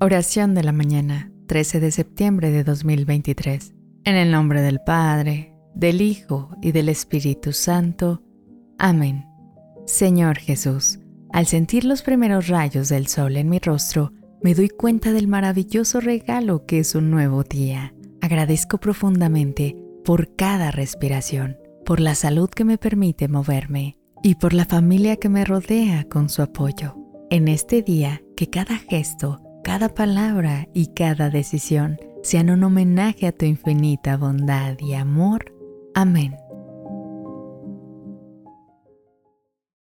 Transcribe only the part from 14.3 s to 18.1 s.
me doy cuenta del maravilloso regalo que es un nuevo día.